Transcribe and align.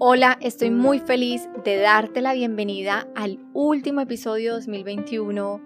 Hola, 0.00 0.38
estoy 0.40 0.70
muy 0.70 1.00
feliz 1.00 1.48
de 1.64 1.76
darte 1.76 2.20
la 2.20 2.32
bienvenida 2.32 3.08
al 3.16 3.40
último 3.52 4.00
episodio 4.00 4.54
2021 4.54 5.60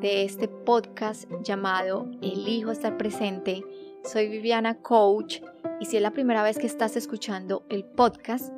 de 0.00 0.24
este 0.24 0.48
podcast 0.48 1.30
llamado 1.44 2.10
Elijo 2.20 2.72
estar 2.72 2.96
presente. 2.96 3.62
Soy 4.02 4.26
Viviana 4.26 4.82
Coach 4.82 5.42
y 5.78 5.86
si 5.86 5.96
es 5.96 6.02
la 6.02 6.10
primera 6.10 6.42
vez 6.42 6.58
que 6.58 6.66
estás 6.66 6.96
escuchando 6.96 7.64
el 7.68 7.84
podcast, 7.84 8.52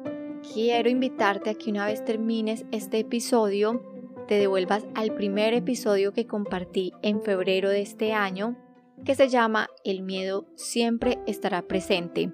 quiero 0.54 0.88
invitarte 0.88 1.50
a 1.50 1.55
que 1.55 1.71
una 1.71 1.84
vez 1.84 2.02
termines 2.02 2.64
este 2.73 3.00
episodio, 3.00 3.82
te 4.27 4.37
devuelvas 4.37 4.87
al 4.95 5.14
primer 5.14 5.52
episodio 5.52 6.14
que 6.14 6.27
compartí 6.27 6.95
en 7.02 7.21
febrero 7.21 7.68
de 7.68 7.82
este 7.82 8.14
año, 8.14 8.57
que 9.05 9.14
se 9.14 9.29
llama 9.29 9.68
El 9.84 10.00
miedo 10.00 10.46
siempre 10.55 11.18
estará 11.27 11.61
presente. 11.61 12.32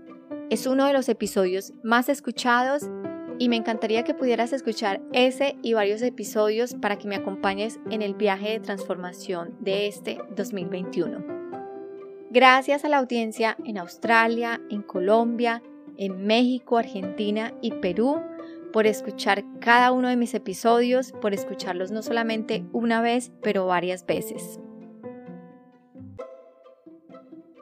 Es 0.48 0.64
uno 0.68 0.86
de 0.86 0.92
los 0.92 1.09
episodios 1.09 1.73
más 1.82 2.09
escuchados 2.09 2.84
y 3.41 3.48
me 3.48 3.56
encantaría 3.56 4.04
que 4.04 4.14
pudieras 4.14 4.52
escuchar 4.52 5.00
ese 5.12 5.56
y 5.60 5.73
varios 5.73 6.02
episodios 6.02 6.74
para 6.74 6.98
que 6.98 7.09
me 7.09 7.16
acompañes 7.16 7.80
en 7.91 8.00
el 8.00 8.14
viaje 8.14 8.51
de 8.51 8.60
transformación 8.60 9.56
de 9.59 9.88
este 9.88 10.18
2021. 10.37 11.24
Gracias 12.30 12.84
a 12.84 12.88
la 12.88 12.98
audiencia 12.98 13.56
en 13.64 13.77
Australia, 13.77 14.60
en 14.70 14.82
Colombia, 14.82 15.64
en 15.96 16.24
México, 16.27 16.78
Argentina 16.78 17.52
y 17.60 17.73
Perú 17.73 18.20
por 18.73 18.87
escuchar 18.87 19.42
cada 19.59 19.90
uno 19.90 20.09
de 20.09 20.16
mis 20.16 20.32
episodios, 20.34 21.10
por 21.20 21.34
escucharlos 21.34 21.90
no 21.90 22.02
solamente 22.02 22.65
una 22.73 23.01
vez, 23.01 23.32
pero 23.42 23.66
varias 23.66 24.06
veces. 24.06 24.60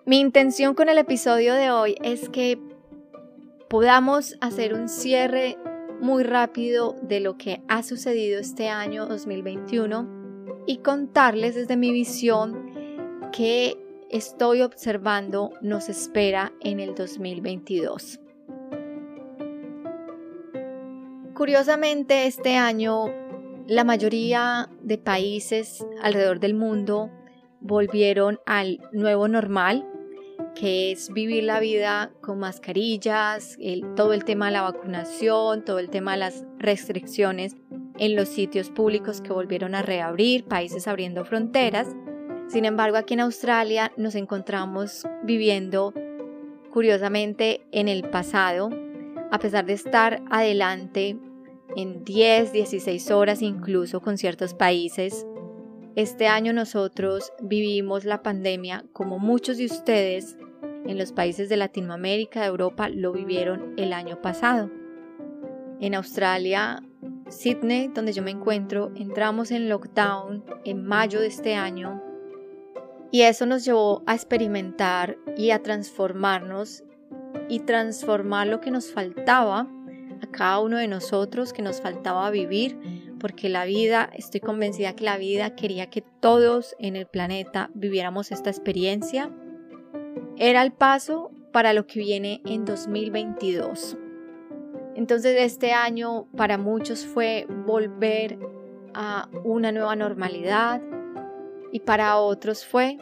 Mi 0.06 0.20
intención 0.20 0.75
con 0.75 0.91
el 0.91 0.98
episodio 0.98 1.55
de 1.55 1.70
hoy 1.70 1.97
es 2.03 2.28
que 2.28 2.59
podamos 3.69 4.37
hacer 4.41 4.75
un 4.75 4.89
cierre 4.89 5.57
muy 6.01 6.23
rápido 6.23 6.97
de 7.03 7.20
lo 7.20 7.37
que 7.37 7.62
ha 7.69 7.83
sucedido 7.83 8.41
este 8.41 8.69
año 8.69 9.06
2021 9.06 10.65
y 10.67 10.79
contarles 10.79 11.55
desde 11.55 11.77
mi 11.77 11.93
visión 11.93 12.73
que 13.33 13.77
estoy 14.11 14.62
observando 14.62 15.53
nos 15.61 15.89
espera 15.89 16.53
en 16.61 16.81
el 16.81 16.95
2022. 16.95 18.21
Curiosamente, 21.34 22.27
este 22.27 22.56
año 22.56 23.06
la 23.67 23.83
mayoría 23.83 24.69
de 24.83 24.99
países 24.99 25.84
alrededor 26.03 26.39
del 26.39 26.55
mundo 26.55 27.11
volvieron 27.61 28.39
al 28.45 28.78
nuevo 28.93 29.27
normal, 29.27 29.87
que 30.55 30.92
es 30.92 31.12
vivir 31.12 31.44
la 31.44 31.60
vida 31.60 32.12
con 32.20 32.38
mascarillas, 32.38 33.58
todo 33.97 34.12
el 34.12 34.24
tema 34.24 34.47
de 34.47 34.52
la 34.52 34.62
vacunación, 34.62 35.64
todo 35.64 35.78
el 35.78 35.91
tema 35.91 36.12
de 36.12 36.19
las 36.19 36.44
restricciones 36.58 37.56
en 37.98 38.16
los 38.16 38.28
sitios 38.28 38.70
públicos 38.70 39.20
que 39.20 39.32
volvieron 39.32 39.75
a 39.75 39.82
reabrir, 39.82 40.44
países 40.44 40.88
abriendo 40.88 41.25
fronteras. 41.25 41.88
Sin 42.48 42.64
embargo, 42.64 42.97
aquí 42.97 43.14
en 43.14 43.20
Australia 43.20 43.92
nos 43.97 44.14
encontramos 44.14 45.06
viviendo 45.22 45.92
curiosamente 46.70 47.66
en 47.72 47.88
el 47.88 48.08
pasado, 48.08 48.70
a 49.30 49.38
pesar 49.38 49.66
de 49.66 49.75
estar 49.75 50.22
adelante 50.30 51.16
en 51.77 52.05
10, 52.05 52.52
16 52.52 53.10
horas 53.10 53.42
incluso 53.42 54.00
con 54.00 54.19
ciertos 54.19 54.55
países. 54.55 55.27
Este 55.97 56.27
año 56.27 56.52
nosotros 56.52 57.32
vivimos 57.41 58.05
la 58.05 58.22
pandemia 58.22 58.84
como 58.92 59.20
muchos 59.20 59.58
de 59.58 59.66
ustedes 59.66 60.36
en 60.87 60.99
los 60.99 61.13
países 61.13 61.49
de 61.49 61.57
Latinoamérica, 61.57 62.41
de 62.41 62.47
Europa, 62.47 62.89
lo 62.89 63.13
vivieron 63.13 63.75
el 63.77 63.93
año 63.93 64.21
pasado. 64.21 64.71
En 65.81 65.95
Australia, 65.95 66.83
Sydney, 67.29 67.89
donde 67.89 68.12
yo 68.12 68.22
me 68.22 68.31
encuentro, 68.31 68.93
entramos 68.94 69.50
en 69.50 69.69
lockdown 69.69 70.44
en 70.65 70.84
mayo 70.84 71.21
de 71.21 71.27
este 71.27 71.55
año 71.55 72.03
y 73.11 73.23
eso 73.23 73.47
nos 73.47 73.65
llevó 73.65 74.03
a 74.06 74.15
experimentar 74.15 75.17
y 75.37 75.50
a 75.50 75.62
transformarnos 75.62 76.84
y 77.49 77.61
transformar 77.61 78.49
lo 78.49 78.61
que 78.61 78.71
nos 78.71 78.91
faltaba 78.91 79.69
a 80.21 80.27
cada 80.31 80.61
uno 80.61 80.78
de 80.78 80.89
nosotros, 80.89 81.53
que 81.53 81.62
nos 81.62 81.81
faltaba 81.81 82.31
vivir, 82.31 82.78
porque 83.21 83.49
la 83.49 83.65
vida, 83.65 84.11
estoy 84.15 84.41
convencida 84.41 84.97
que 84.97 85.05
la 85.05 85.17
vida 85.17 85.55
quería 85.55 85.91
que 85.91 86.03
todos 86.03 86.75
en 86.78 86.97
el 86.97 87.06
planeta 87.06 87.71
viviéramos 87.75 88.33
esta 88.33 88.50
experiencia 88.50 89.31
era 90.37 90.62
el 90.62 90.72
paso 90.72 91.31
para 91.53 91.72
lo 91.72 91.87
que 91.87 92.00
viene 92.00 92.43
en 92.45 92.65
2022. 92.65 93.97
Entonces 94.97 95.37
este 95.41 95.72
año 95.72 96.27
para 96.37 96.59
muchos 96.59 97.05
fue 97.05 97.47
volver 97.67 98.39
a 98.94 99.28
una 99.44 99.73
nueva 99.73 99.97
normalidad 99.97 100.81
y 101.73 101.81
para 101.81 102.17
otros 102.19 102.65
fue 102.65 102.99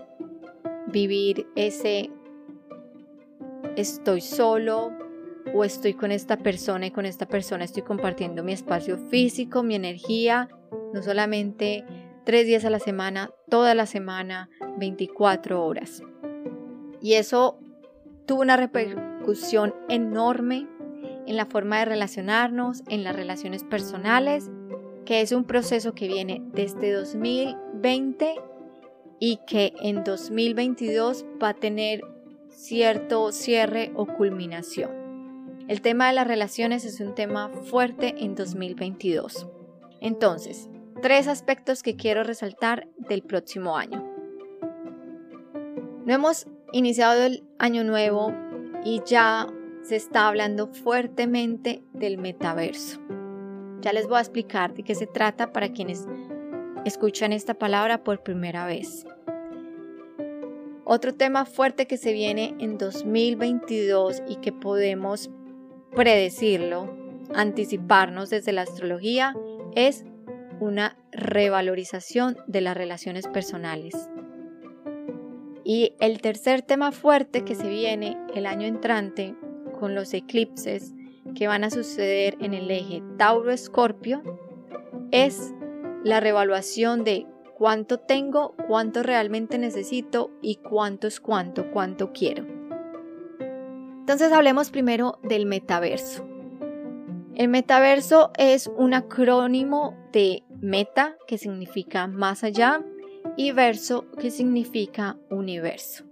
vivir 0.87 1.47
ese 1.54 2.10
estoy 3.76 4.21
solo 4.21 4.92
o 5.54 5.65
estoy 5.65 5.94
con 5.94 6.12
esta 6.12 6.38
persona 6.38 6.87
y 6.87 6.91
con 6.91 7.04
esta 7.04 7.26
persona 7.26 7.65
estoy 7.65 7.82
compartiendo 7.82 8.42
mi 8.42 8.53
espacio 8.53 8.98
físico, 8.98 9.62
mi 9.62 9.75
energía, 9.75 10.48
no 10.94 11.03
solamente 11.03 11.84
tres 12.25 12.47
días 12.47 12.65
a 12.65 12.71
la 12.71 12.78
semana, 12.78 13.31
toda 13.48 13.75
la 13.75 13.87
semana, 13.87 14.48
24 14.78 15.65
horas. 15.65 16.03
Y 17.02 17.14
eso 17.14 17.58
tuvo 18.26 18.42
una 18.42 18.56
repercusión 18.56 19.74
enorme 19.88 20.68
en 21.26 21.36
la 21.36 21.46
forma 21.46 21.78
de 21.80 21.84
relacionarnos, 21.84 22.82
en 22.88 23.04
las 23.04 23.16
relaciones 23.16 23.64
personales, 23.64 24.50
que 25.04 25.20
es 25.20 25.32
un 25.32 25.44
proceso 25.44 25.94
que 25.94 26.08
viene 26.08 26.42
desde 26.52 26.92
2020 26.92 28.36
y 29.18 29.41
que 29.46 29.72
en 29.80 30.04
2022 30.04 31.24
va 31.42 31.50
a 31.50 31.54
tener 31.54 32.02
cierto 32.48 33.32
cierre 33.32 33.92
o 33.94 34.06
culminación. 34.06 34.91
El 35.68 35.80
tema 35.80 36.08
de 36.08 36.14
las 36.14 36.26
relaciones 36.26 36.84
es 36.84 37.00
un 37.00 37.14
tema 37.14 37.48
fuerte 37.48 38.14
en 38.18 38.34
2022. 38.34 39.46
Entonces, 40.00 40.68
tres 41.02 41.28
aspectos 41.28 41.82
que 41.82 41.96
quiero 41.96 42.24
resaltar 42.24 42.88
del 42.96 43.22
próximo 43.22 43.76
año. 43.76 44.04
No 46.04 46.12
hemos 46.12 46.48
iniciado 46.72 47.22
el 47.22 47.44
año 47.59 47.84
nuevo 47.84 48.33
y 48.84 49.03
ya 49.06 49.47
se 49.83 49.97
está 49.97 50.28
hablando 50.28 50.69
fuertemente 50.69 51.83
del 51.93 52.19
metaverso. 52.19 53.00
Ya 53.81 53.93
les 53.93 54.06
voy 54.06 54.19
a 54.19 54.21
explicar 54.21 54.75
de 54.75 54.83
qué 54.83 54.94
se 54.94 55.06
trata 55.06 55.53
para 55.53 55.72
quienes 55.72 56.06
escuchan 56.84 57.33
esta 57.33 57.55
palabra 57.55 58.05
por 58.05 58.22
primera 58.22 58.66
vez. 58.66 59.06
Otro 60.84 61.15
tema 61.15 61.44
fuerte 61.44 61.87
que 61.87 61.97
se 61.97 62.12
viene 62.12 62.55
en 62.59 62.78
2022 62.78 64.22
y 64.28 64.37
que 64.37 64.53
podemos 64.53 65.31
predecirlo, 65.94 66.94
anticiparnos 67.34 68.31
desde 68.31 68.53
la 68.53 68.62
astrología, 68.62 69.34
es 69.75 70.04
una 70.60 70.97
revalorización 71.12 72.37
de 72.47 72.60
las 72.60 72.77
relaciones 72.77 73.27
personales. 73.28 74.09
Y 75.64 75.94
el 76.00 76.20
tercer 76.20 76.62
tema 76.62 76.92
fuerte 76.92 77.44
que 77.44 77.54
se 77.54 77.68
viene 77.68 78.18
el 78.34 78.46
año 78.46 78.66
entrante 78.66 79.34
con 79.78 79.94
los 79.94 80.12
eclipses 80.14 80.94
que 81.34 81.46
van 81.46 81.64
a 81.64 81.70
suceder 81.70 82.36
en 82.40 82.54
el 82.54 82.70
eje 82.70 83.02
Tauro-Escorpio 83.16 84.22
es 85.12 85.52
la 86.04 86.20
revaluación 86.20 87.04
de 87.04 87.26
cuánto 87.56 87.98
tengo, 87.98 88.54
cuánto 88.66 89.02
realmente 89.02 89.58
necesito 89.58 90.30
y 90.40 90.56
cuánto 90.56 91.06
es 91.06 91.20
cuánto, 91.20 91.70
cuánto 91.70 92.12
quiero. 92.12 92.44
Entonces 94.00 94.32
hablemos 94.32 94.70
primero 94.70 95.20
del 95.22 95.47
metaverso. 95.47 96.26
El 97.36 97.48
metaverso 97.48 98.32
es 98.36 98.66
un 98.66 98.94
acrónimo 98.94 99.97
de 100.12 100.42
meta, 100.60 101.16
que 101.26 101.38
significa 101.38 102.06
más 102.06 102.44
allá, 102.44 102.84
y 103.36 103.53
verso 103.53 104.07
que 104.19 104.30
significa 104.30 105.16
universo. 105.30 106.04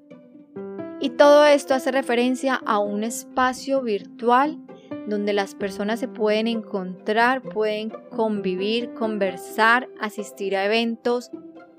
Y 1.01 1.11
todo 1.11 1.47
esto 1.47 1.75
hace 1.75 1.93
referencia 1.93 2.61
a 2.67 2.79
un 2.79 3.05
espacio 3.05 3.81
virtual 3.81 4.59
donde 5.07 5.33
las 5.33 5.55
personas 5.55 5.99
se 5.99 6.09
pueden 6.09 6.47
encontrar, 6.47 7.43
pueden 7.43 7.91
convivir, 8.15 8.93
conversar, 8.93 9.89
asistir 9.99 10.57
a 10.57 10.67
eventos, 10.67 11.31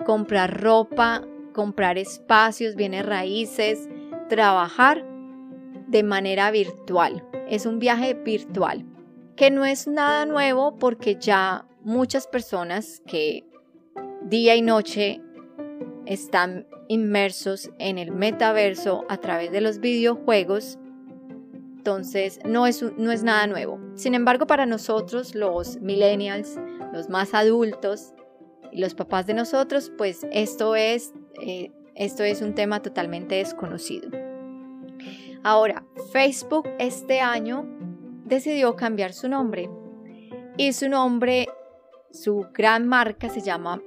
comprar 0.04 0.60
ropa, 0.60 1.22
comprar 1.52 1.98
espacios, 1.98 2.74
bienes 2.74 3.06
raíces, 3.06 3.88
trabajar 4.28 5.06
de 5.86 6.02
manera 6.02 6.50
virtual. 6.50 7.24
Es 7.48 7.66
un 7.66 7.78
viaje 7.78 8.14
virtual 8.14 8.84
que 9.36 9.50
no 9.50 9.64
es 9.64 9.86
nada 9.86 10.26
nuevo 10.26 10.78
porque 10.78 11.16
ya 11.16 11.66
muchas 11.82 12.26
personas 12.26 13.02
que 13.06 13.44
día 14.24 14.54
y 14.54 14.62
noche 14.62 15.20
están 16.06 16.66
inmersos 16.88 17.70
en 17.78 17.98
el 17.98 18.12
metaverso 18.12 19.04
a 19.08 19.16
través 19.16 19.52
de 19.52 19.60
los 19.60 19.78
videojuegos, 19.78 20.78
Entonces 21.76 22.38
no 22.44 22.66
es, 22.66 22.82
no 22.82 23.10
es 23.10 23.24
nada 23.24 23.46
nuevo. 23.46 23.80
Sin 23.94 24.14
embargo, 24.14 24.46
para 24.46 24.66
nosotros, 24.66 25.34
los 25.34 25.80
millennials, 25.80 26.58
los 26.92 27.08
más 27.08 27.34
adultos 27.34 28.14
y 28.70 28.80
los 28.80 28.94
papás 28.94 29.26
de 29.26 29.34
nosotros, 29.34 29.90
pues 29.98 30.26
esto 30.30 30.76
es, 30.76 31.12
eh, 31.40 31.72
esto 31.94 32.22
es 32.22 32.40
un 32.40 32.54
tema 32.54 32.82
totalmente 32.82 33.34
desconocido. 33.36 34.10
Ahora, 35.42 35.84
Facebook 36.12 36.68
este 36.78 37.20
año 37.20 37.66
decidió 38.24 38.76
cambiar 38.76 39.12
su 39.12 39.28
nombre 39.28 39.68
y 40.56 40.72
su 40.72 40.88
nombre, 40.88 41.48
su 42.12 42.46
gran 42.52 42.86
marca 42.86 43.28
se 43.28 43.40
llama 43.40 43.82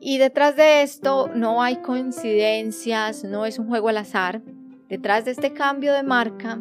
Y 0.00 0.18
detrás 0.18 0.54
de 0.56 0.82
esto 0.82 1.30
no 1.34 1.62
hay 1.62 1.76
coincidencias, 1.76 3.24
no 3.24 3.46
es 3.46 3.58
un 3.58 3.68
juego 3.68 3.88
al 3.88 3.96
azar. 3.96 4.42
Detrás 4.88 5.24
de 5.24 5.30
este 5.30 5.54
cambio 5.54 5.94
de 5.94 6.02
marca 6.02 6.60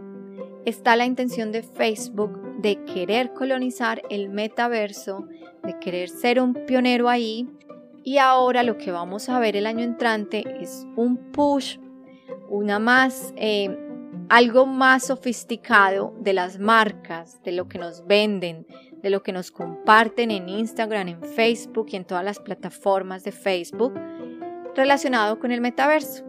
está 0.65 0.95
la 0.95 1.05
intención 1.05 1.51
de 1.51 1.61
Facebook 1.61 2.61
de 2.61 2.83
querer 2.85 3.33
colonizar 3.33 4.01
el 4.09 4.29
metaverso, 4.29 5.27
de 5.61 5.77
querer 5.79 6.07
ser 6.07 6.39
un 6.39 6.53
pionero 6.53 7.09
ahí. 7.09 7.49
Y 8.05 8.17
ahora 8.17 8.63
lo 8.63 8.77
que 8.77 8.91
vamos 8.91 9.27
a 9.27 9.39
ver 9.39 9.57
el 9.57 9.65
año 9.65 9.83
entrante 9.83 10.43
es 10.61 10.87
un 10.95 11.17
push, 11.33 11.79
una 12.49 12.79
más, 12.79 13.33
eh, 13.35 13.77
algo 14.29 14.65
más 14.65 15.07
sofisticado 15.07 16.13
de 16.21 16.31
las 16.31 16.59
marcas, 16.59 17.43
de 17.43 17.51
lo 17.51 17.67
que 17.67 17.77
nos 17.77 18.05
venden, 18.07 18.65
de 19.03 19.09
lo 19.09 19.21
que 19.21 19.33
nos 19.33 19.51
comparten 19.51 20.31
en 20.31 20.49
Instagram, 20.49 21.09
en 21.09 21.21
Facebook 21.21 21.87
y 21.91 21.97
en 21.97 22.05
todas 22.05 22.23
las 22.23 22.39
plataformas 22.39 23.23
de 23.23 23.33
Facebook 23.33 23.93
relacionado 24.75 25.39
con 25.39 25.51
el 25.51 25.61
metaverso. 25.61 26.23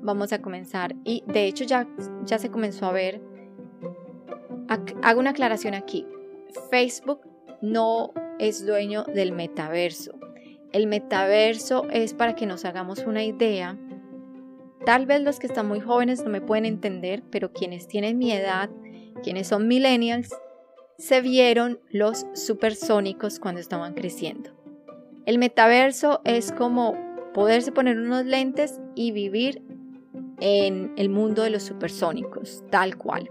Vamos 0.00 0.32
a 0.32 0.40
comenzar 0.40 0.96
y 1.04 1.22
de 1.26 1.46
hecho 1.46 1.64
ya, 1.64 1.86
ya 2.24 2.38
se 2.38 2.50
comenzó 2.50 2.86
a 2.86 2.92
ver. 2.92 3.20
Hago 5.02 5.20
una 5.20 5.30
aclaración 5.30 5.74
aquí. 5.74 6.06
Facebook 6.70 7.20
no 7.60 8.12
es 8.38 8.66
dueño 8.66 9.04
del 9.04 9.32
metaverso. 9.32 10.18
El 10.72 10.86
metaverso 10.86 11.86
es 11.90 12.14
para 12.14 12.34
que 12.34 12.46
nos 12.46 12.64
hagamos 12.64 13.00
una 13.00 13.22
idea. 13.22 13.78
Tal 14.84 15.06
vez 15.06 15.22
los 15.22 15.38
que 15.38 15.46
están 15.46 15.68
muy 15.68 15.80
jóvenes 15.80 16.24
no 16.24 16.30
me 16.30 16.40
pueden 16.40 16.64
entender, 16.64 17.22
pero 17.30 17.52
quienes 17.52 17.86
tienen 17.86 18.18
mi 18.18 18.32
edad, 18.32 18.70
quienes 19.22 19.46
son 19.48 19.68
millennials, 19.68 20.30
se 20.98 21.20
vieron 21.20 21.80
los 21.90 22.26
supersónicos 22.34 23.38
cuando 23.38 23.60
estaban 23.60 23.94
creciendo. 23.94 24.50
El 25.26 25.38
metaverso 25.38 26.20
es 26.24 26.52
como 26.52 26.96
poderse 27.32 27.72
poner 27.72 27.98
unos 27.98 28.24
lentes 28.24 28.80
y 28.94 29.12
vivir 29.12 29.62
en 30.40 30.92
el 30.96 31.08
mundo 31.08 31.42
de 31.42 31.50
los 31.50 31.62
supersónicos, 31.62 32.62
tal 32.70 32.96
cual. 32.96 33.30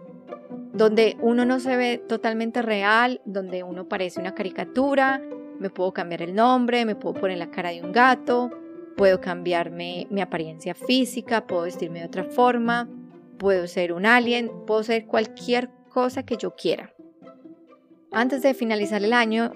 Donde 0.73 1.17
uno 1.21 1.45
no 1.45 1.59
se 1.59 1.77
ve 1.77 2.03
totalmente 2.07 2.61
real, 2.61 3.21
donde 3.25 3.63
uno 3.63 3.87
parece 3.87 4.19
una 4.19 4.33
caricatura, 4.33 5.21
me 5.59 5.69
puedo 5.69 5.93
cambiar 5.93 6.23
el 6.23 6.33
nombre, 6.33 6.85
me 6.85 6.95
puedo 6.95 7.13
poner 7.13 7.37
la 7.37 7.51
cara 7.51 7.69
de 7.69 7.81
un 7.81 7.91
gato, 7.91 8.49
puedo 8.97 9.21
cambiarme 9.21 10.07
mi 10.09 10.21
apariencia 10.21 10.73
física, 10.73 11.45
puedo 11.45 11.63
vestirme 11.63 11.99
de 11.99 12.05
otra 12.05 12.23
forma, 12.23 12.89
puedo 13.37 13.67
ser 13.67 13.93
un 13.93 14.05
alien, 14.05 14.51
puedo 14.65 14.83
ser 14.83 15.05
cualquier 15.05 15.69
cosa 15.89 16.23
que 16.23 16.37
yo 16.37 16.55
quiera. 16.55 16.92
Antes 18.15 18.43
de 18.43 18.53
finalizar 18.53 19.03
el 19.03 19.11
año, 19.11 19.51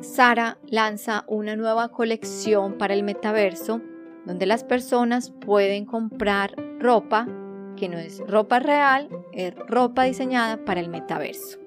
Sara 0.00 0.58
lanza 0.66 1.24
una 1.28 1.54
nueva 1.54 1.90
colección 1.90 2.76
para 2.76 2.92
el 2.92 3.04
metaverso 3.04 3.80
donde 4.26 4.46
las 4.46 4.64
personas 4.64 5.30
pueden 5.30 5.86
comprar 5.86 6.56
ropa 6.80 7.28
que 7.76 7.88
no 7.88 7.98
es 7.98 8.18
ropa 8.26 8.58
real, 8.58 9.08
es 9.32 9.54
ropa 9.54 10.02
diseñada 10.02 10.64
para 10.64 10.80
el 10.80 10.88
metaverso. 10.88 11.60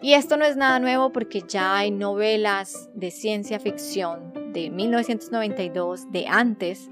Y 0.00 0.12
esto 0.12 0.36
no 0.36 0.44
es 0.44 0.56
nada 0.56 0.78
nuevo 0.78 1.10
porque 1.10 1.42
ya 1.46 1.76
hay 1.76 1.90
novelas 1.90 2.88
de 2.94 3.10
ciencia 3.10 3.58
ficción 3.58 4.32
de 4.52 4.70
1992, 4.70 6.12
de 6.12 6.28
antes, 6.28 6.90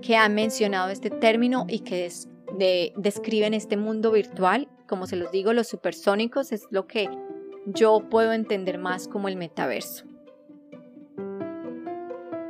que 0.00 0.16
han 0.16 0.34
mencionado 0.34 0.90
este 0.90 1.10
término 1.10 1.66
y 1.68 1.80
que 1.80 2.08
describen 2.96 3.52
este 3.52 3.76
mundo 3.76 4.12
virtual. 4.12 4.68
Como 4.86 5.06
se 5.06 5.16
los 5.16 5.32
digo, 5.32 5.52
los 5.52 5.66
supersónicos 5.66 6.52
es 6.52 6.66
lo 6.70 6.86
que 6.86 7.08
yo 7.66 8.08
puedo 8.10 8.32
entender 8.32 8.78
más 8.78 9.08
como 9.08 9.28
el 9.28 9.36
metaverso. 9.36 10.04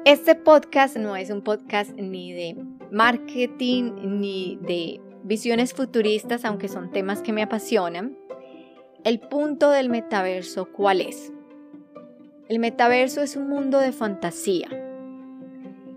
Este 0.05 0.35
podcast 0.35 0.97
no 0.97 1.17
es 1.17 1.31
un 1.31 1.43
podcast 1.43 1.93
ni 1.93 2.33
de 2.33 2.57
marketing 2.91 4.21
ni 4.21 4.59
de 4.61 5.01
visiones 5.23 5.73
futuristas, 5.73 6.45
aunque 6.45 6.69
son 6.69 6.91
temas 6.91 7.23
que 7.23 7.33
me 7.33 7.43
apasionan. 7.43 8.17
El 9.03 9.21
punto 9.21 9.71
del 9.71 9.89
metaverso, 9.89 10.71
¿cuál 10.71 11.01
es? 11.01 11.33
El 12.49 12.59
metaverso 12.59 13.23
es 13.23 13.37
un 13.37 13.49
mundo 13.49 13.79
de 13.79 13.93
fantasía. 13.93 14.69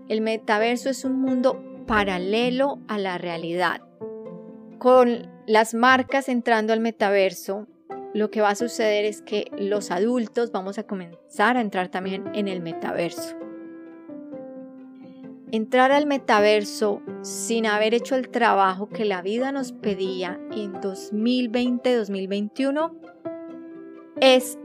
El 0.08 0.22
metaverso 0.22 0.88
es 0.88 1.04
un 1.04 1.20
mundo 1.20 1.62
paralelo 1.86 2.78
a 2.88 2.98
la 2.98 3.18
realidad. 3.18 3.82
Con 4.78 5.30
las 5.46 5.74
marcas 5.74 6.30
entrando 6.30 6.72
al 6.72 6.80
metaverso, 6.80 7.66
lo 8.14 8.30
que 8.30 8.40
va 8.40 8.50
a 8.50 8.54
suceder 8.54 9.04
es 9.04 9.20
que 9.22 9.50
los 9.58 9.90
adultos 9.90 10.52
vamos 10.52 10.78
a 10.78 10.84
comenzar 10.84 11.56
a 11.56 11.60
entrar 11.60 11.88
también 11.88 12.30
en 12.34 12.46
el 12.48 12.60
metaverso. 12.60 13.36
Entrar 15.50 15.90
al 15.92 16.04
metaverso 16.06 17.00
sin 17.22 17.64
haber 17.66 17.94
hecho 17.94 18.16
el 18.16 18.28
trabajo 18.28 18.88
que 18.88 19.06
la 19.06 19.22
vida 19.22 19.50
nos 19.50 19.72
pedía 19.72 20.38
en 20.52 20.74
2020-2021 20.74 22.92
es 24.20 24.58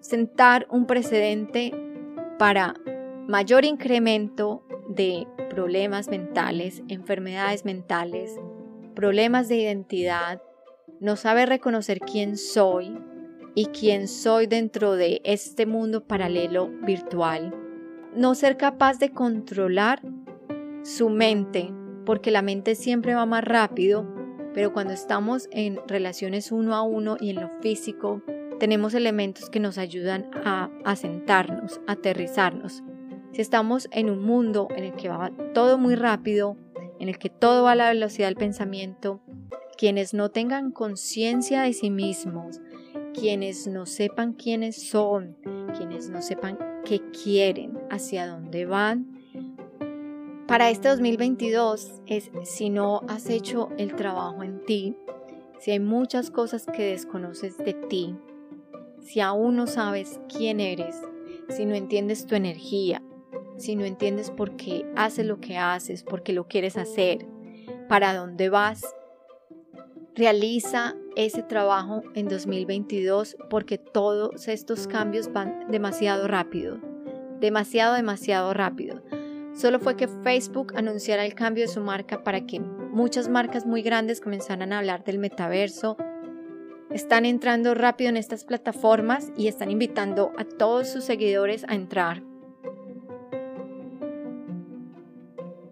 sentar 0.00 0.66
un 0.70 0.86
precedente 0.86 1.72
para 2.38 2.74
mayor 3.26 3.64
incremento 3.64 4.62
de 4.88 5.26
problemas 5.50 6.08
mentales, 6.08 6.82
enfermedades 6.88 7.64
mentales, 7.64 8.38
problemas 8.94 9.48
de 9.48 9.56
identidad, 9.56 10.42
no 11.00 11.16
sabe 11.16 11.46
reconocer 11.46 12.00
quién 12.00 12.36
soy 12.36 12.98
y 13.54 13.66
quién 13.66 14.08
soy 14.08 14.46
dentro 14.46 14.94
de 14.94 15.20
este 15.24 15.66
mundo 15.66 16.04
paralelo 16.04 16.68
virtual, 16.82 17.54
no 18.14 18.34
ser 18.34 18.56
capaz 18.56 18.98
de 18.98 19.10
controlar 19.10 20.02
su 20.82 21.08
mente, 21.10 21.72
porque 22.04 22.30
la 22.30 22.42
mente 22.42 22.74
siempre 22.74 23.14
va 23.14 23.26
más 23.26 23.44
rápido, 23.44 24.06
pero 24.54 24.72
cuando 24.72 24.92
estamos 24.92 25.48
en 25.52 25.80
relaciones 25.86 26.50
uno 26.52 26.74
a 26.74 26.82
uno 26.82 27.16
y 27.20 27.30
en 27.30 27.40
lo 27.40 27.50
físico, 27.60 28.22
tenemos 28.58 28.94
elementos 28.94 29.50
que 29.50 29.60
nos 29.60 29.78
ayudan 29.78 30.30
a 30.44 30.70
asentarnos, 30.84 31.80
a 31.86 31.92
aterrizarnos. 31.92 32.82
Si 33.32 33.40
estamos 33.40 33.88
en 33.92 34.10
un 34.10 34.22
mundo 34.22 34.68
en 34.74 34.84
el 34.84 34.94
que 34.94 35.08
va 35.08 35.30
todo 35.54 35.78
muy 35.78 35.94
rápido, 35.94 36.56
en 36.98 37.08
el 37.08 37.18
que 37.18 37.30
todo 37.30 37.62
va 37.64 37.72
a 37.72 37.76
la 37.76 37.88
velocidad 37.90 38.26
del 38.26 38.36
pensamiento, 38.36 39.20
quienes 39.78 40.12
no 40.12 40.32
tengan 40.32 40.72
conciencia 40.72 41.62
de 41.62 41.72
sí 41.72 41.88
mismos, 41.88 42.60
quienes 43.14 43.68
no 43.68 43.86
sepan 43.86 44.32
quiénes 44.32 44.88
son, 44.90 45.36
quienes 45.76 46.10
no 46.10 46.20
sepan 46.20 46.58
qué 46.84 47.00
quieren, 47.12 47.78
hacia 47.88 48.26
dónde 48.26 48.66
van. 48.66 49.06
Para 50.48 50.68
este 50.70 50.88
2022 50.88 52.02
es 52.06 52.30
si 52.42 52.70
no 52.70 53.02
has 53.06 53.30
hecho 53.30 53.68
el 53.78 53.94
trabajo 53.94 54.42
en 54.42 54.64
ti, 54.64 54.96
si 55.60 55.70
hay 55.70 55.80
muchas 55.80 56.32
cosas 56.32 56.66
que 56.66 56.82
desconoces 56.82 57.56
de 57.56 57.74
ti, 57.74 58.16
si 59.00 59.20
aún 59.20 59.54
no 59.54 59.68
sabes 59.68 60.18
quién 60.28 60.58
eres, 60.58 61.00
si 61.50 61.66
no 61.66 61.76
entiendes 61.76 62.26
tu 62.26 62.34
energía, 62.34 63.00
si 63.56 63.76
no 63.76 63.84
entiendes 63.84 64.32
por 64.32 64.56
qué 64.56 64.84
haces 64.96 65.24
lo 65.24 65.38
que 65.38 65.56
haces, 65.56 66.02
por 66.02 66.24
qué 66.24 66.32
lo 66.32 66.48
quieres 66.48 66.76
hacer, 66.76 67.26
para 67.88 68.12
dónde 68.14 68.48
vas, 68.48 68.82
Realiza 70.18 70.96
ese 71.14 71.44
trabajo 71.44 72.02
en 72.14 72.26
2022 72.26 73.36
porque 73.48 73.78
todos 73.78 74.48
estos 74.48 74.88
cambios 74.88 75.32
van 75.32 75.70
demasiado 75.70 76.26
rápido, 76.26 76.80
demasiado, 77.38 77.94
demasiado 77.94 78.52
rápido. 78.52 79.00
Solo 79.54 79.78
fue 79.78 79.96
que 79.96 80.08
Facebook 80.08 80.72
anunciara 80.74 81.24
el 81.24 81.34
cambio 81.34 81.66
de 81.66 81.72
su 81.72 81.80
marca 81.80 82.24
para 82.24 82.44
que 82.46 82.58
muchas 82.58 83.28
marcas 83.28 83.64
muy 83.64 83.80
grandes 83.82 84.20
comenzaran 84.20 84.72
a 84.72 84.80
hablar 84.80 85.04
del 85.04 85.20
metaverso. 85.20 85.96
Están 86.90 87.24
entrando 87.24 87.74
rápido 87.74 88.10
en 88.10 88.16
estas 88.16 88.42
plataformas 88.42 89.30
y 89.36 89.46
están 89.46 89.70
invitando 89.70 90.32
a 90.36 90.42
todos 90.42 90.88
sus 90.88 91.04
seguidores 91.04 91.64
a 91.68 91.76
entrar. 91.76 92.24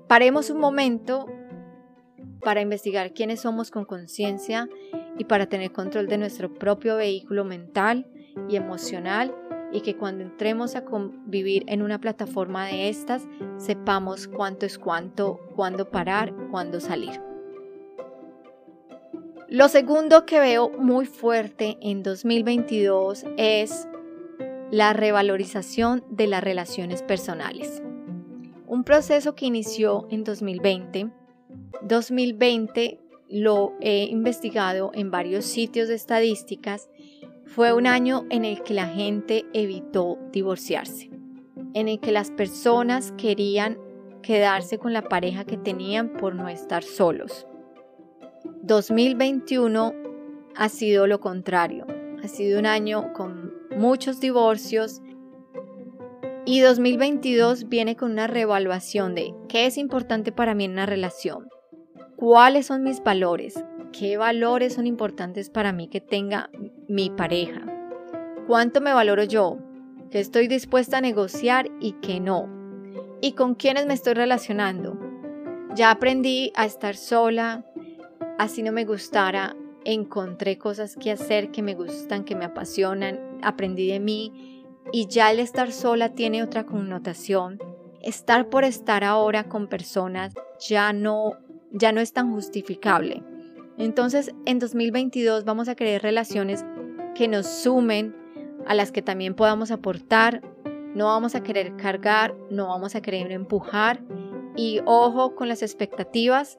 Paremos 0.07 0.51
un 0.51 0.61
momento 0.61 1.27
para 2.47 2.61
investigar 2.61 3.13
quiénes 3.13 3.41
somos 3.41 3.73
con 3.73 3.85
conciencia 3.85 4.69
y 5.19 5.25
para 5.25 5.49
tener 5.49 5.73
control 5.73 6.07
de 6.07 6.17
nuestro 6.17 6.55
propio 6.55 6.95
vehículo 6.95 7.45
mental 7.45 8.07
y 8.49 8.55
emocional 8.55 9.35
y 9.73 9.81
que 9.81 9.97
cuando 9.97 10.23
entremos 10.23 10.77
a 10.77 10.85
convivir 10.85 11.65
en 11.67 11.83
una 11.83 12.01
plataforma 12.01 12.67
de 12.67 12.89
estas 12.89 13.27
sepamos 13.57 14.29
cuánto 14.29 14.65
es 14.65 14.79
cuánto, 14.79 15.41
cuándo 15.57 15.91
parar, 15.91 16.33
cuándo 16.53 16.79
salir. 16.79 17.21
Lo 19.49 19.67
segundo 19.67 20.25
que 20.25 20.39
veo 20.39 20.71
muy 20.71 21.07
fuerte 21.07 21.79
en 21.81 22.05
2022 22.05 23.25
es 23.37 23.89
la 24.71 24.93
revalorización 24.93 26.05
de 26.11 26.29
las 26.29 26.45
relaciones 26.45 27.03
personales. 27.03 27.83
Un 28.69 28.85
proceso 28.85 29.35
que 29.35 29.47
inició 29.47 30.07
en 30.11 30.23
2020. 30.23 31.26
2020 31.83 33.01
lo 33.29 33.75
he 33.81 34.05
investigado 34.05 34.91
en 34.95 35.11
varios 35.11 35.45
sitios 35.45 35.89
de 35.89 35.95
estadísticas. 35.95 36.89
Fue 37.45 37.73
un 37.73 37.87
año 37.87 38.25
en 38.31 38.45
el 38.45 38.63
que 38.63 38.75
la 38.75 38.89
gente 38.89 39.45
evitó 39.53 40.19
divorciarse, 40.33 41.11
en 41.75 41.89
el 41.89 42.01
que 42.01 42.13
las 42.13 42.31
personas 42.31 43.13
querían 43.17 43.79
quedarse 44.23 44.79
con 44.79 44.93
la 44.93 45.03
pareja 45.03 45.45
que 45.45 45.57
tenían 45.57 46.13
por 46.15 46.35
no 46.35 46.49
estar 46.49 46.83
solos. 46.83 47.47
2021 48.63 49.95
ha 50.57 50.69
sido 50.69 51.07
lo 51.07 51.21
contrario. 51.21 51.87
Ha 52.23 52.29
sido 52.29 52.59
un 52.59 52.67
año 52.67 53.13
con 53.13 53.55
muchos 53.77 54.21
divorcios 54.21 55.01
y 56.49 56.61
2022 56.61 57.69
viene 57.69 57.97
con 57.97 58.13
una 58.13 58.29
reevaluación 58.29 59.17
de 59.17 59.35
qué 59.49 59.67
es 59.67 59.77
importante 59.77 60.31
para 60.31 60.55
mí 60.55 60.65
en 60.65 60.71
una 60.71 60.87
relación, 60.87 61.49
cuáles 62.15 62.67
son 62.67 62.85
mis 62.85 63.03
valores, 63.03 63.65
qué 63.93 64.17
valores 64.17 64.75
son 64.75 64.87
importantes 64.87 65.51
para 65.51 65.73
mí 65.73 65.89
que 65.89 66.01
tenga 66.01 66.49
mi 66.89 67.11
pareja, 67.11 67.67
cuánto 68.47 68.81
me 68.81 68.93
valoro 68.93 69.25
yo, 69.25 69.59
qué 70.13 70.21
estoy 70.21 70.47
dispuesta 70.47 70.99
a 70.99 71.01
negociar 71.01 71.69
y 71.81 71.93
qué 71.95 72.21
no, 72.21 72.49
y 73.21 73.33
con 73.33 73.57
quiénes 73.57 73.87
me 73.87 73.95
estoy 73.95 74.15
relacionando. 74.15 74.97
Ya 75.75 75.91
aprendí 75.91 76.53
a 76.55 76.65
estar 76.65 76.95
sola, 76.95 77.67
así 78.39 78.63
no 78.63 78.71
me 78.71 78.85
gustara, 78.85 79.57
encontré 79.85 80.59
cosas 80.59 80.95
que 80.95 81.11
hacer 81.11 81.51
que 81.51 81.63
me 81.63 81.75
gustan, 81.75 82.25
que 82.25 82.37
me 82.37 82.45
apasionan, 82.45 83.21
aprendí 83.43 83.89
de 83.89 83.99
mí 83.99 84.56
y 84.93 85.07
ya 85.07 85.31
el 85.31 85.39
estar 85.41 85.73
sola 85.73 86.15
tiene 86.15 86.43
otra 86.43 86.65
connotación. 86.65 87.59
Estar 88.03 88.49
por 88.49 88.65
estar 88.65 89.05
ahora 89.05 89.49
con 89.49 89.69
personas 89.69 90.35
ya 90.61 90.93
no 90.93 91.39
ya 91.73 91.93
no 91.93 92.01
es 92.01 92.13
tan 92.13 92.33
justificable. 92.33 93.23
Entonces, 93.79 94.35
en 94.47 94.59
2022 94.59 95.45
vamos 95.45 95.69
a 95.69 95.75
querer 95.75 96.03
relaciones 96.03 96.65
que 97.15 97.29
nos 97.29 97.47
sumen, 97.47 98.17
a 98.67 98.75
las 98.75 98.93
que 98.93 99.03
también 99.03 99.35
podamos 99.35 99.71
aportar, 99.71 100.43
no 100.95 101.07
vamos 101.07 101.35
a 101.35 101.43
querer 101.43 101.77
cargar, 101.77 102.35
no 102.51 102.69
vamos 102.69 102.95
a 102.95 103.03
querer 103.03 103.31
empujar 103.33 104.01
y 104.57 104.81
ojo 104.87 105.35
con 105.35 105.49
las 105.49 105.63
expectativas 105.63 106.59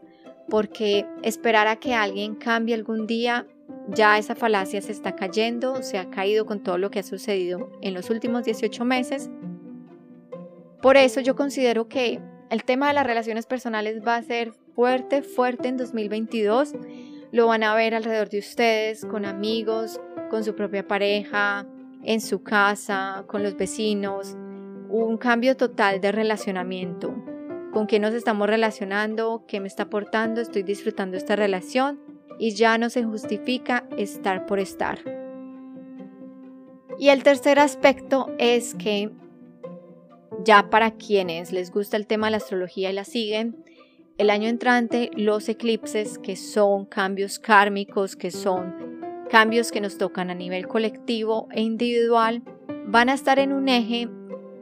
porque 0.49 1.07
esperar 1.23 1.67
a 1.67 1.77
que 1.77 1.95
alguien 1.95 2.35
cambie 2.35 2.75
algún 2.75 3.07
día, 3.07 3.47
ya 3.89 4.17
esa 4.17 4.35
falacia 4.35 4.81
se 4.81 4.91
está 4.91 5.15
cayendo, 5.15 5.81
se 5.81 5.97
ha 5.97 6.09
caído 6.09 6.45
con 6.45 6.61
todo 6.61 6.77
lo 6.77 6.91
que 6.91 6.99
ha 6.99 7.03
sucedido 7.03 7.71
en 7.81 7.93
los 7.93 8.09
últimos 8.09 8.43
18 8.43 8.83
meses. 8.85 9.29
Por 10.81 10.97
eso 10.97 11.21
yo 11.21 11.35
considero 11.35 11.87
que 11.87 12.19
el 12.49 12.63
tema 12.63 12.87
de 12.87 12.93
las 12.93 13.05
relaciones 13.05 13.45
personales 13.45 14.01
va 14.05 14.15
a 14.15 14.21
ser 14.21 14.51
fuerte, 14.75 15.21
fuerte 15.21 15.69
en 15.69 15.77
2022. 15.77 16.73
Lo 17.31 17.47
van 17.47 17.63
a 17.63 17.75
ver 17.75 17.95
alrededor 17.95 18.29
de 18.29 18.39
ustedes, 18.39 19.05
con 19.05 19.25
amigos, 19.25 19.99
con 20.29 20.43
su 20.43 20.55
propia 20.55 20.87
pareja, 20.87 21.65
en 22.03 22.21
su 22.21 22.43
casa, 22.43 23.25
con 23.27 23.43
los 23.43 23.57
vecinos. 23.57 24.35
Un 24.89 25.17
cambio 25.17 25.57
total 25.57 25.99
de 25.99 26.11
relacionamiento 26.11 27.15
con 27.73 27.85
quién 27.85 28.01
nos 28.01 28.13
estamos 28.13 28.47
relacionando, 28.47 29.43
qué 29.47 29.59
me 29.59 29.67
está 29.67 29.83
aportando, 29.83 30.41
estoy 30.41 30.63
disfrutando 30.63 31.17
esta 31.17 31.35
relación 31.35 31.99
y 32.39 32.51
ya 32.51 32.77
no 32.77 32.89
se 32.89 33.03
justifica 33.03 33.87
estar 33.97 34.45
por 34.45 34.59
estar. 34.59 34.99
Y 36.99 37.09
el 37.09 37.23
tercer 37.23 37.59
aspecto 37.59 38.27
es 38.37 38.73
que 38.75 39.11
ya 40.43 40.69
para 40.69 40.91
quienes 40.91 41.51
les 41.51 41.71
gusta 41.71 41.97
el 41.97 42.07
tema 42.07 42.27
de 42.27 42.31
la 42.31 42.37
astrología 42.37 42.89
y 42.89 42.93
la 42.93 43.03
siguen, 43.03 43.63
el 44.17 44.31
año 44.31 44.49
entrante 44.49 45.11
los 45.15 45.47
eclipses, 45.47 46.17
que 46.17 46.35
son 46.35 46.85
cambios 46.85 47.37
kármicos, 47.37 48.15
que 48.15 48.31
son 48.31 48.73
cambios 49.29 49.71
que 49.71 49.81
nos 49.81 49.97
tocan 49.97 50.31
a 50.31 50.35
nivel 50.35 50.67
colectivo 50.67 51.47
e 51.51 51.61
individual, 51.61 52.41
van 52.87 53.09
a 53.09 53.13
estar 53.13 53.37
en 53.37 53.53
un 53.53 53.69
eje 53.69 54.09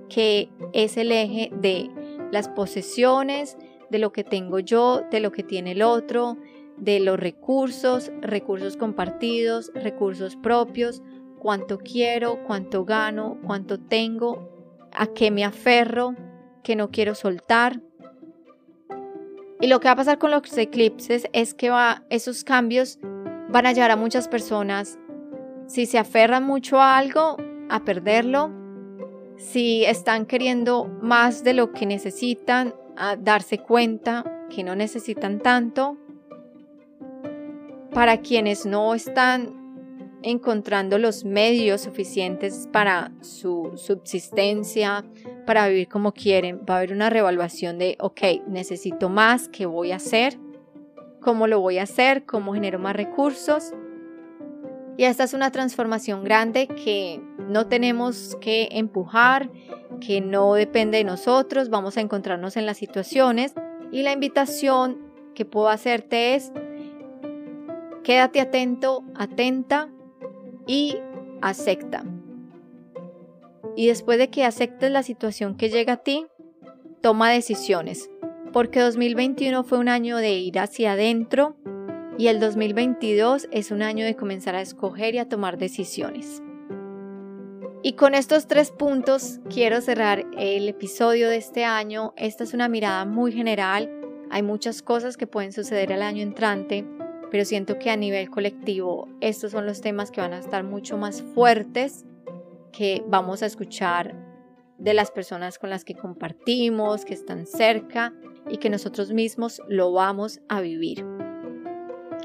que 0.10 0.50
es 0.74 0.98
el 0.98 1.12
eje 1.12 1.52
de 1.54 1.90
las 2.32 2.50
posesiones, 2.50 3.58
de 3.90 4.00
lo 4.00 4.12
que 4.12 4.24
tengo 4.24 4.60
yo, 4.60 5.04
de 5.10 5.20
lo 5.20 5.32
que 5.32 5.44
tiene 5.44 5.72
el 5.72 5.84
otro, 5.84 6.38
de 6.78 7.00
los 7.00 7.20
recursos, 7.20 8.12
recursos 8.22 8.78
compartidos, 8.78 9.72
recursos 9.74 10.36
propios, 10.36 11.02
cuánto 11.40 11.78
quiero, 11.78 12.44
cuánto 12.46 12.86
gano, 12.86 13.38
cuánto 13.46 13.80
tengo, 13.80 14.50
a 14.92 15.08
qué 15.08 15.32
me 15.32 15.44
aferro, 15.46 16.16
que 16.64 16.76
no 16.76 16.90
quiero 16.90 17.16
soltar. 17.16 17.82
Y 19.62 19.68
lo 19.68 19.80
que 19.80 19.88
va 19.88 19.94
a 19.94 19.96
pasar 19.98 20.18
con 20.18 20.32
los 20.32 20.58
eclipses 20.58 21.28
es 21.34 21.54
que 21.54 21.70
va, 21.70 22.04
esos 22.10 22.44
cambios 22.44 23.00
van 23.50 23.66
a 23.66 23.72
llevar 23.72 23.92
a 23.92 23.96
muchas 23.96 24.28
personas, 24.28 25.00
si 25.68 25.86
se 25.86 25.98
aferran 25.98 26.44
mucho 26.44 26.80
a 26.80 26.98
algo, 26.98 27.38
a 27.70 27.86
perderlo, 27.86 28.52
si 29.38 29.86
están 29.86 30.26
queriendo 30.26 30.86
más 31.02 31.44
de 31.44 31.54
lo 31.54 31.72
que 31.72 31.86
necesitan, 31.86 32.74
a 32.98 33.16
darse 33.16 33.58
cuenta 33.60 34.46
que 34.50 34.64
no 34.64 34.76
necesitan 34.76 35.40
tanto. 35.40 35.98
Para 37.96 38.18
quienes 38.18 38.66
no 38.66 38.94
están 38.94 40.20
encontrando 40.22 40.98
los 40.98 41.24
medios 41.24 41.80
suficientes 41.80 42.68
para 42.74 43.14
su 43.22 43.72
subsistencia, 43.76 45.06
para 45.46 45.70
vivir 45.70 45.88
como 45.88 46.12
quieren, 46.12 46.60
va 46.70 46.74
a 46.74 46.78
haber 46.80 46.92
una 46.92 47.10
revaluación 47.10 47.80
de, 47.80 47.96
ok, 48.02 48.20
necesito 48.50 49.08
más, 49.08 49.48
¿qué 49.48 49.66
voy 49.66 49.94
a 49.94 49.96
hacer? 49.96 50.38
¿Cómo 51.22 51.48
lo 51.48 51.62
voy 51.62 51.78
a 51.78 51.84
hacer? 51.84 52.26
¿Cómo 52.26 52.54
genero 52.54 52.80
más 52.80 52.98
recursos? 52.98 53.72
Y 54.98 55.06
esta 55.06 55.24
es 55.24 55.34
una 55.34 55.52
transformación 55.52 56.26
grande 56.26 56.68
que 56.68 57.22
no 57.48 57.68
tenemos 57.68 58.38
que 58.42 58.68
empujar, 58.72 59.50
que 60.02 60.20
no 60.20 60.56
depende 60.56 60.98
de 60.98 61.06
nosotros, 61.06 61.70
vamos 61.70 61.96
a 61.96 62.02
encontrarnos 62.02 62.58
en 62.58 62.66
las 62.66 62.76
situaciones 62.76 63.54
y 63.90 64.04
la 64.04 64.12
invitación 64.12 65.00
que 65.34 65.46
puedo 65.46 65.70
hacerte 65.70 66.36
es 66.36 66.52
quédate 68.06 68.40
atento, 68.40 69.04
atenta 69.16 69.90
y 70.68 70.96
acepta. 71.42 72.06
Y 73.76 73.88
después 73.88 74.20
de 74.20 74.30
que 74.30 74.46
aceptes 74.46 74.92
la 74.92 75.02
situación 75.02 75.58
que 75.58 75.70
llega 75.70 75.94
a 75.94 75.98
ti, 75.98 76.28
toma 77.02 77.32
decisiones, 77.32 78.12
porque 78.54 78.80
2021 78.80 79.64
fue 79.64 79.80
un 79.80 79.90
año 79.90 80.18
de 80.18 80.38
ir 80.38 80.60
hacia 80.60 80.92
adentro, 80.92 81.58
y 82.18 82.28
el 82.28 82.40
2022 82.40 83.50
es 83.52 83.72
un 83.72 83.82
año 83.82 84.06
de 84.06 84.16
comenzar 84.16 84.56
a 84.56 84.62
escoger 84.62 85.16
y 85.16 85.18
a 85.18 85.28
tomar 85.28 85.58
decisiones. 85.58 86.44
Y 87.82 87.94
con 87.94 88.14
estos 88.14 88.48
tres 88.48 88.70
puntos 88.70 89.40
quiero 89.50 89.82
cerrar 89.82 90.26
el 90.38 90.70
episodio 90.70 91.28
de 91.30 91.38
este 91.38 91.66
año. 91.66 92.14
Esta 92.18 92.44
es 92.44 92.54
una 92.54 92.70
mirada 92.70 93.06
muy 93.06 93.32
general. 93.32 93.92
Hay 94.30 94.44
muchas 94.44 94.82
cosas 94.82 95.18
que 95.18 95.28
pueden 95.28 95.52
suceder 95.52 95.92
al 95.92 96.02
año 96.02 96.24
entrante, 96.24 96.86
pero 97.32 97.46
siento 97.46 97.80
que 97.80 97.90
a 97.90 97.98
nivel 97.98 98.30
colectivo 98.30 99.08
estos 99.22 99.52
son 99.52 99.66
los 99.66 99.82
temas 99.82 100.12
que 100.12 100.22
van 100.22 100.34
a 100.34 100.40
estar 100.40 100.64
mucho 100.64 100.98
más 100.98 101.22
fuertes 101.22 102.06
que 102.72 103.04
vamos 103.08 103.42
a 103.42 103.46
escuchar 103.46 104.16
de 104.78 104.94
las 104.94 105.12
personas 105.12 105.58
con 105.58 105.70
las 105.70 105.86
que 105.86 105.96
compartimos, 105.96 107.06
que 107.06 107.14
están 107.14 107.46
cerca 107.46 108.14
y 108.50 108.58
que 108.58 108.70
nosotros 108.70 109.14
mismos 109.14 109.62
lo 109.68 109.92
vamos 109.94 110.42
a 110.50 110.62
vivir. 110.62 111.06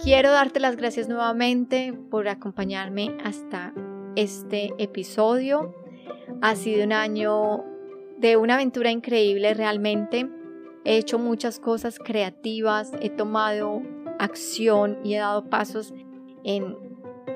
Quiero 0.03 0.31
darte 0.31 0.61
las 0.61 0.77
gracias 0.77 1.09
nuevamente 1.09 1.93
por 2.11 2.27
acompañarme 2.29 3.17
hasta 3.23 3.73
este 4.17 4.73
episodio. 4.79 5.75
Ha 6.43 6.57
sido 6.57 6.85
un 6.85 6.93
año 6.93 7.65
de 8.19 8.37
una 8.37 8.55
aventura 8.55 8.91
increíble 8.91 9.55
realmente. 9.55 10.29
He 10.85 10.97
hecho 10.97 11.19
muchas 11.19 11.61
cosas 11.61 11.99
creativas, 11.99 12.93
he 13.01 13.11
tomado 13.11 13.83
acción 14.23 14.99
y 15.05 15.15
he 15.15 15.19
dado 15.19 15.49
pasos 15.49 15.93
en 16.45 16.77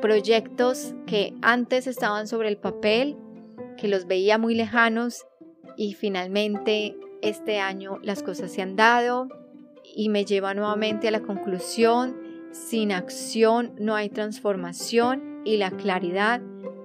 proyectos 0.00 0.94
que 1.06 1.34
antes 1.42 1.86
estaban 1.86 2.26
sobre 2.26 2.48
el 2.48 2.56
papel, 2.56 3.16
que 3.76 3.88
los 3.88 4.06
veía 4.06 4.38
muy 4.38 4.54
lejanos 4.54 5.26
y 5.76 5.94
finalmente 5.94 6.96
este 7.22 7.58
año 7.58 7.98
las 8.02 8.22
cosas 8.22 8.52
se 8.52 8.62
han 8.62 8.76
dado 8.76 9.28
y 9.96 10.08
me 10.08 10.24
lleva 10.24 10.54
nuevamente 10.54 11.08
a 11.08 11.10
la 11.10 11.22
conclusión 11.22 12.16
sin 12.54 12.92
acción 12.92 13.72
no 13.78 13.96
hay 13.96 14.08
transformación 14.08 15.42
y 15.44 15.56
la 15.56 15.72
claridad 15.72 16.40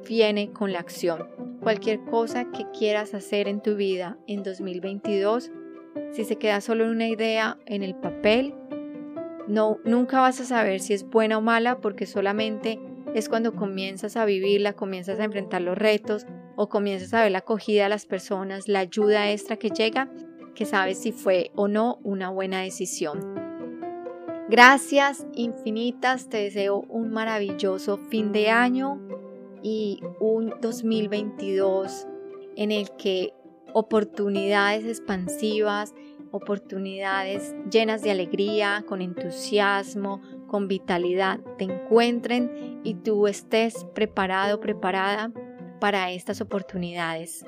viene 0.07 0.51
con 0.51 0.73
la 0.73 0.79
acción. 0.79 1.27
Cualquier 1.61 2.03
cosa 2.05 2.49
que 2.51 2.65
quieras 2.71 3.13
hacer 3.13 3.47
en 3.47 3.61
tu 3.61 3.75
vida 3.75 4.17
en 4.25 4.41
2022, 4.41 5.51
si 6.11 6.23
se 6.23 6.37
queda 6.37 6.61
solo 6.61 6.85
en 6.85 6.89
una 6.89 7.07
idea 7.07 7.59
en 7.67 7.83
el 7.83 7.93
papel, 7.93 8.55
No, 9.49 9.79
nunca 9.83 10.21
vas 10.21 10.39
a 10.39 10.45
saber 10.45 10.79
si 10.79 10.93
es 10.93 11.09
buena 11.09 11.39
o 11.39 11.41
mala 11.41 11.81
porque 11.81 12.05
solamente 12.05 12.79
es 13.15 13.27
cuando 13.29 13.55
comienzas 13.55 14.15
a 14.15 14.25
vivirla, 14.25 14.73
comienzas 14.73 15.19
a 15.19 15.23
enfrentar 15.23 15.63
los 15.63 15.75
retos 15.75 16.27
o 16.55 16.69
comienzas 16.69 17.15
a 17.15 17.23
ver 17.23 17.31
la 17.31 17.39
acogida 17.39 17.87
a 17.87 17.89
las 17.89 18.05
personas, 18.05 18.67
la 18.67 18.79
ayuda 18.79 19.31
extra 19.31 19.57
que 19.57 19.71
llega, 19.71 20.07
que 20.53 20.65
sabes 20.65 20.99
si 20.99 21.11
fue 21.11 21.49
o 21.55 21.67
no 21.67 21.97
una 22.03 22.29
buena 22.29 22.61
decisión. 22.61 23.33
Gracias 24.49 25.25
infinitas, 25.33 26.29
te 26.29 26.37
deseo 26.37 26.85
un 26.87 27.09
maravilloso 27.09 27.97
fin 28.09 28.31
de 28.31 28.49
año 28.49 28.99
y 29.63 29.99
un 30.19 30.53
2022 30.61 32.07
en 32.55 32.71
el 32.71 32.91
que 32.97 33.33
oportunidades 33.73 34.85
expansivas, 34.85 35.95
oportunidades 36.31 37.55
llenas 37.71 38.01
de 38.01 38.11
alegría, 38.11 38.83
con 38.87 39.01
entusiasmo, 39.01 40.21
con 40.47 40.67
vitalidad 40.67 41.39
te 41.57 41.65
encuentren 41.65 42.81
y 42.83 42.95
tú 42.95 43.27
estés 43.27 43.85
preparado, 43.93 44.59
preparada 44.59 45.31
para 45.79 46.11
estas 46.11 46.41
oportunidades. 46.41 47.45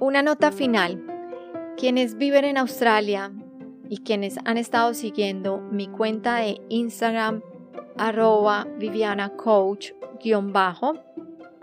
Una 0.00 0.22
nota 0.22 0.52
final. 0.52 1.02
Quienes 1.76 2.16
viven 2.16 2.44
en 2.44 2.58
Australia 2.58 3.32
y 3.88 3.98
quienes 3.98 4.38
han 4.44 4.58
estado 4.58 4.94
siguiendo 4.94 5.60
mi 5.60 5.88
cuenta 5.88 6.36
de 6.36 6.60
Instagram 6.68 7.42
arroba 7.96 8.66
Viviana 8.78 9.30
Coach 9.30 9.92
bajo, 10.42 10.94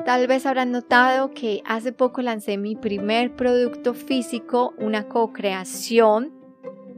tal 0.03 0.27
vez 0.27 0.46
habrán 0.46 0.72
notado 0.72 1.31
que 1.31 1.62
hace 1.65 1.91
poco 1.91 2.22
lancé 2.22 2.58
mi 2.58 2.75
primer 2.75 3.36
producto 3.36 3.93
físico, 3.93 4.74
una 4.77 5.08
co-creación 5.08 6.34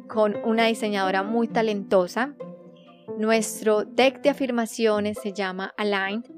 con 0.08 0.36
una 0.44 0.66
diseñadora 0.66 1.24
muy 1.24 1.48
talentosa. 1.48 2.36
Nuestro 3.18 3.84
deck 3.84 4.22
de 4.22 4.30
afirmaciones 4.30 5.18
se 5.22 5.34
llama 5.34 5.74
Aligned 5.78 6.30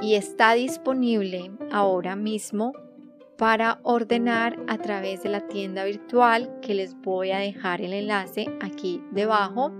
y 0.00 0.14
está 0.14 0.54
disponible 0.54 1.50
ahora 1.72 2.16
mismo 2.16 2.72
para 3.38 3.80
ordenar 3.82 4.58
a 4.68 4.78
través 4.78 5.22
de 5.22 5.28
la 5.30 5.46
tienda 5.48 5.84
virtual 5.84 6.58
que 6.60 6.74
les 6.74 6.94
voy 7.00 7.30
a 7.30 7.38
dejar 7.38 7.80
el 7.80 7.92
enlace 7.92 8.46
aquí 8.60 9.02
debajo 9.10 9.72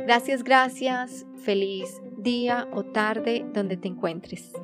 Gracias, 0.07 0.43
gracias. 0.43 1.27
Feliz 1.45 2.01
día 2.17 2.67
o 2.73 2.83
tarde 2.83 3.45
donde 3.53 3.77
te 3.77 3.89
encuentres. 3.89 4.55